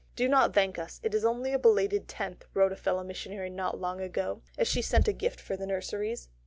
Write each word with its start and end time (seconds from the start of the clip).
"Do 0.15 0.27
not 0.27 0.55
thank 0.55 0.79
us. 0.79 0.99
It 1.03 1.13
is 1.13 1.23
only 1.23 1.53
a 1.53 1.59
belated 1.59 2.07
tenth," 2.07 2.45
wrote 2.55 2.71
a 2.71 2.75
fellow 2.75 3.03
missionary 3.03 3.51
not 3.51 3.79
long 3.79 4.01
ago, 4.01 4.41
as 4.57 4.67
she 4.67 4.81
sent 4.81 5.07
a 5.07 5.13
gift 5.13 5.39
for 5.39 5.55
the 5.55 5.67
nurseries. 5.67 6.27